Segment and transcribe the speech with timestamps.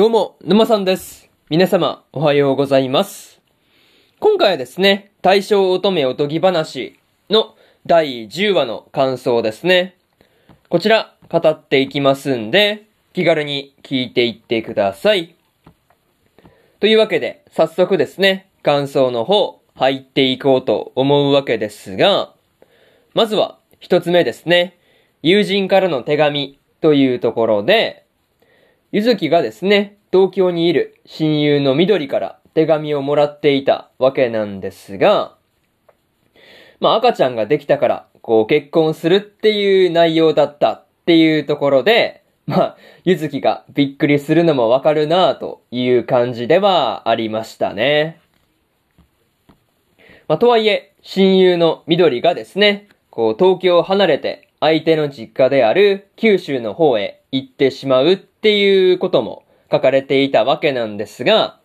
[0.00, 1.28] どうも、沼さんです。
[1.50, 3.38] 皆様、おはようございます。
[4.18, 6.98] 今回はですね、大正乙女おとぎ話
[7.28, 9.98] の第10話の感想ですね。
[10.70, 15.34] こちら、語っていきますんで、気軽に聞いていってください。
[16.80, 22.32] というわけで、早速ですね、感想の方、入っていこうと思うわけですが、
[23.12, 24.78] まずは、一つ目ですね。
[25.20, 27.99] 友人からの手紙というところで、
[28.92, 35.36] ゆずきがですね、東京にいる親友の緑から手紙をもらっていたわけなんですが、
[36.80, 48.20] まあ赤ちゃんができたから、こう結婚するっていう内容だったっていうところで、まあ、ゆずきがびっくりするのもわかるなぁという感じではありましたね。
[50.26, 61.60] まあとはいえ、親友の緑がですね、こう東京を離れて相手の実家である九州の方へ行ってしまうっっていうことも書かれていたわけなんですが、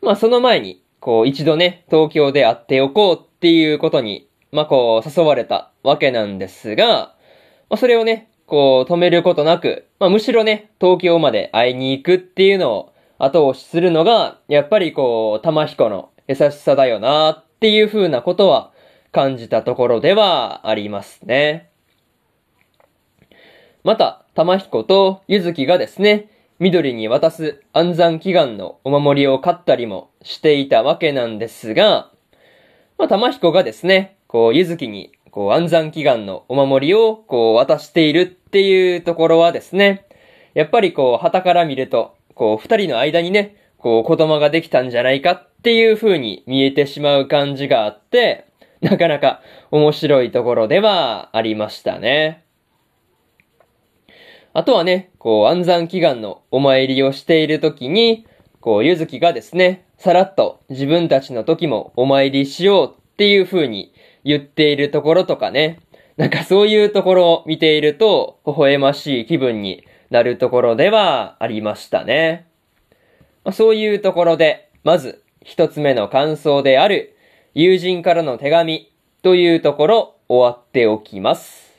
[0.00, 7.16] まあその前に、こう一度ね、東京で会っておこうっていうことに、まあこう誘われたわけなんですが、
[7.68, 18.70] まあそれをね、こう止めることなく、まあむしろね、東京まで会いに行くっていうのを後押しするのが、やっぱりこう、玉彦の優しさだよなっていう風なことは
[19.10, 21.70] 感じたところではありますね。
[23.82, 32.10] また、玉彦とゆずきがですね、緑に渡す安産祈願のお守りを買ったりもしていたわけなんですが、
[32.98, 40.06] まあ、玉彦がですね、こう、ゆずきに、こう、安産祈願のお守りを、こう、渡しているっていうところはですね、
[40.54, 48.46] やっぱりこう、旗から見ると、こう、二人の間にね、こう、子供ができたんじゃないかっていう風に見えてしまう感じがあって、
[48.80, 52.43] なかなか面白いところではありましたね。
[54.56, 58.24] あとはね、こう、安産祈願のお参りをしているときに、
[58.60, 65.80] こう、ゆずきがですね、さらっと自分たちの時もお参りしようっていう風に言っているところとかね、
[66.16, 72.46] なんかそういうところを見ていると、微笑ましい気分になるところではありましたね。
[73.42, 77.16] まあそういうところで、まず、一つ目の感想である、
[77.54, 81.74] 友人からの手紙というところ、終わっておきます。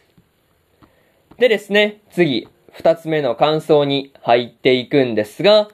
[1.40, 5.70] でですね、次、二つ目の感想に入っていくんですが、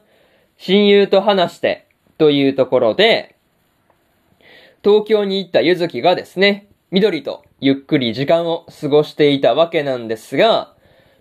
[0.58, 1.88] 親友と話して
[2.20, 3.36] というところで、
[4.84, 10.76] 東京に行ったゆずきがですね、緑とゆっくり時間を過ごしていたわけなんですが、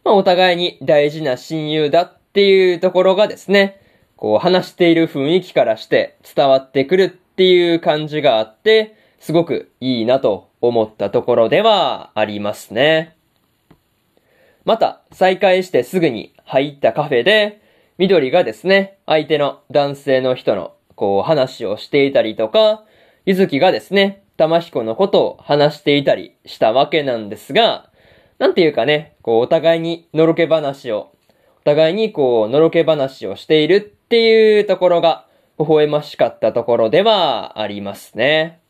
[0.04, 3.80] まあお互いに大事な親友だっていうところがですね、
[4.16, 13.16] こう話している雰囲気からして伝わってくるっていう感じがあって、すごくいいなと思ったところではありますね。
[14.64, 17.60] また、再会してすぐに入ったカフェで、
[17.98, 22.84] 緑がですね、相手の男性の人の、こう、話をしていたりとか、
[23.26, 27.90] ゆずきがですね、玉彦のことを話していたりしたわけなんですが、
[28.38, 31.12] なんていうかね、こう、お互いにのろけ話を、
[31.60, 35.26] お互いにこう、のろけ話をしているっていうところが、
[35.58, 38.60] 微笑ましかったところではありますね。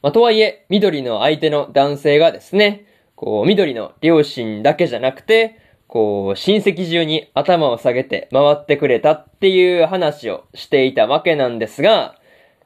[0.00, 2.86] まあ、とはいえ、緑の相手の男性がですね、
[3.18, 5.58] こう、緑の両親だけじゃなくて、
[5.88, 12.14] こう、親戚中に頭を下げて回ってくれたっていう話をしていたわけなんですが、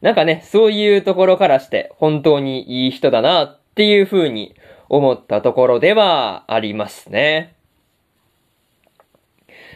[0.02, 4.54] なんかね、そういうところからして本当にいい人だなっていう風に
[4.90, 7.54] 思ったところではありますね。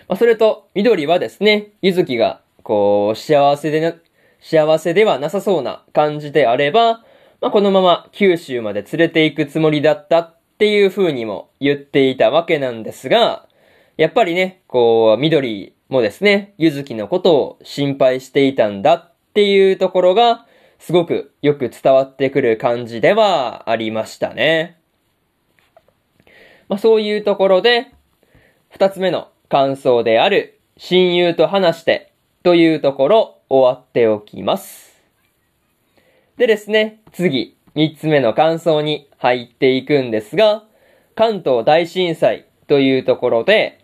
[0.08, 3.94] まあ、それと、緑はですね、ゆずきが、こう、幸せでな、
[4.41, 7.03] 幸せではなさそうな感じであれば、
[7.41, 13.47] まあ、このまま九州まで連れて行くつもりだったっていう風にも言っていたわけなんですが、
[13.99, 20.47] やっぱりね、こう、緑もですね、ゆずきのことを心配していたんだっていうところが、
[20.78, 24.78] すごくよく伝わってくる感じではありましたね。
[26.71, 27.93] まあ、そういうところで、
[28.71, 32.12] 二つ目の感想である、親友と話して
[32.43, 35.02] というところ終わっておきます。
[36.38, 40.64] でですね、次、三つ目の感想に入っていくんですが、
[41.14, 43.80] 関東大震災というところで、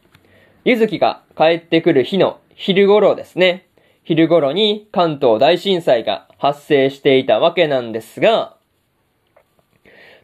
[0.65, 3.67] ゆずきが帰ってくる日の昼頃ですね。
[4.05, 8.57] 昼頃に関東大震災が発生していたわけなんですが、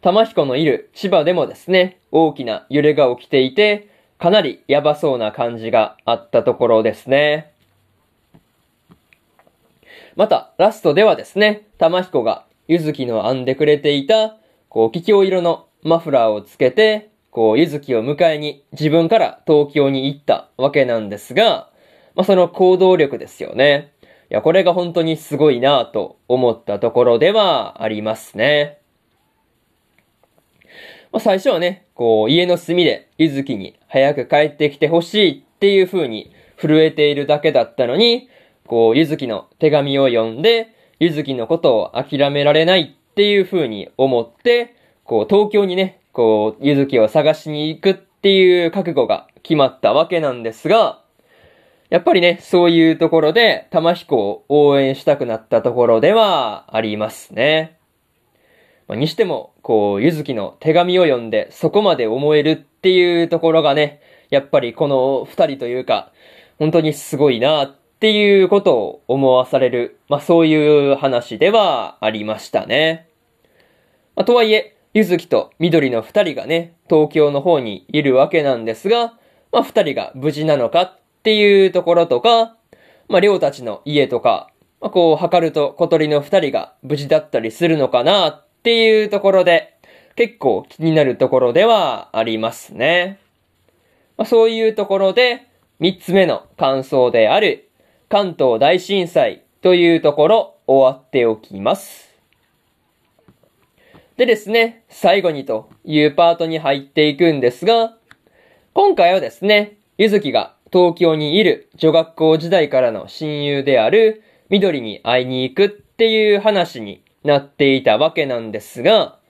[0.00, 3.88] 玉彦のいる千葉でもですね、大きな揺れが起きていて、
[4.18, 7.52] かなりやばそうな感じがあったところですね。
[10.16, 14.36] また、ラストではですね、玉彦がゆずきの編んでくれていた、
[14.78, 21.68] こう、気境色のマフラーをつけて、こう、ゆずきを迎えに自分から東京に行ったわけなんですが、
[22.14, 23.92] まあ、その行動力ですよね。
[24.30, 28.78] いや、これが本当にすごいなと思ったところではありますね。
[31.10, 38.28] まあ、最初はね、こう、家の隅でゆずきに早く帰ってきてほしいっていう風に震えているだけだったのに、
[38.64, 40.68] こう、ゆずきの手紙を読んで、
[41.00, 51.02] ゆずきのことを諦められないっていう風に思って、こう、東京にね、こう、ゆずきを探しに行くっていう覚悟が決まったわけなんですが、
[51.90, 57.78] やっぱりね、そういうところで、玉彦を応援したくなったところではありますね。
[58.86, 64.00] ま、にしても、こう、ゆずきの手紙を読んでそこまで思えるっていうところがね、
[64.30, 66.12] やっぱりこの二人というか、
[66.60, 73.07] 本当にすごいなっていうことを思わされる、まあそういう話ではありましたね。
[74.18, 79.14] まあ、とはいえ、ゆずきと緑の二人がね、東京の方にいるわけなんですが、
[79.52, 82.56] まあ二人が無事なのかっていうところとか、
[83.08, 84.50] まありょうたちの家とか、
[84.80, 89.76] まあこう、測ると小鳥の二人が無事だったりするのかなっていうところで、
[90.16, 93.20] 結構気になるところではありますね。
[94.16, 95.46] まあ、そういうところで、
[95.78, 97.70] 三つ目の感想である、
[98.08, 102.07] 関東大震災というところ終わっておきます。
[104.18, 107.96] でですね、最後にというパートに入っていくんですが、
[108.74, 119.20] 今回はですね、ゆずきが東京にいる女学校時代からの親友である緑に会いに行くっていう話になっていたわけなんですが、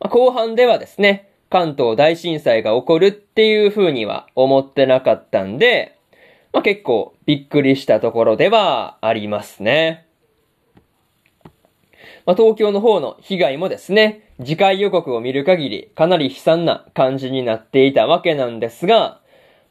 [0.00, 5.96] まあ、後半ではですね、関東大震災が起こるっていう風には思ってなかったんで、
[6.52, 10.08] まあ、結構びっくりしたところではありますね。
[12.26, 19.20] まあ、東京の方の被害もですね、次回予告を見る限りかなり悲惨な感じになっていたわけなんですが、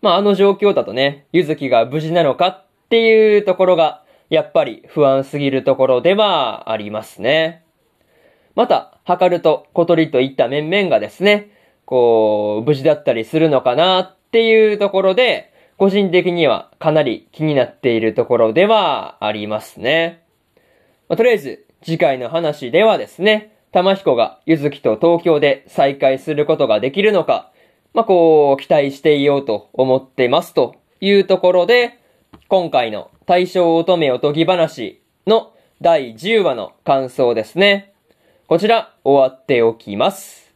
[0.01, 7.63] まあ、あの状況だとね、ゆずきが無事なのかっていうところが、やっぱり不安すぎるところではありますね。
[8.55, 11.51] また、測ると小鳥といった面々がですね、
[11.85, 20.23] こう、無事だったりするのかなっていうところで、個人的にはかなり気になっているところではありますね。
[21.09, 27.51] まあ、とりあえず、次回の話ではですね、玉彦がゆずきと東京で再会することができるのか、
[27.95, 31.99] まあ、こう、期待していようと思ってますというところで、
[32.49, 37.95] 今回の大正乙女おとぎ話の第10話の感想ですね。
[38.45, 40.53] こちら、終わっておきます。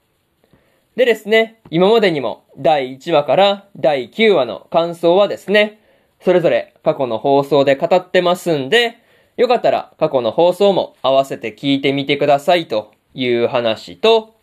[0.96, 5.81] でですね、今までにも第1話から第9話の感想はですね、
[6.22, 8.98] それぞれ過去の放送で語ってますんで、
[9.38, 14.36] よかったら過去の放送も合わせて聞いてみてくださいという話と、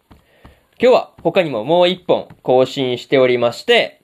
[0.80, 4.02] 今日は他にももう一本更新しておりまして、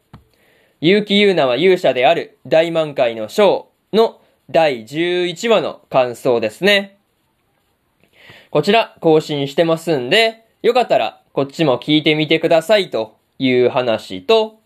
[0.80, 4.20] 結城優奈は勇者である大満開のショーの
[4.50, 6.98] 第11話の感想ですね。
[8.50, 14.60] こちら更新してますんで、よかったらこっちも聞いてみてくださいという話と、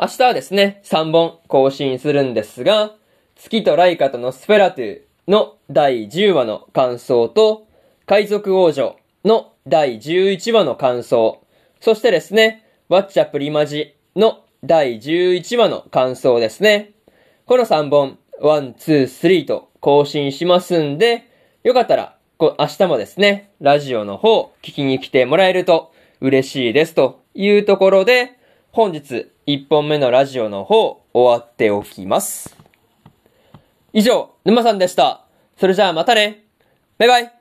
[0.00, 2.94] 明日はですね、3本更新するんですが、
[3.36, 7.67] 月とライカとのスペラトゥの第10話の感想と、
[8.08, 11.44] 海賊王女の第11話の感想、
[11.78, 16.92] そしてですね、ワッチャプリマジの第11話の感想ですね。
[17.44, 21.24] この3本、1、2、3と更新しますんで、
[21.62, 28.38] よかったら、明日もですね、ラジオの方聞きに来てもらえると嬉しいですというところで、
[28.72, 32.56] 本日1本目のラジオの方終わっておきます。
[33.92, 35.26] 以上、沼さんでした。
[35.58, 36.46] それじゃあまたね。
[36.96, 37.37] バイバイ。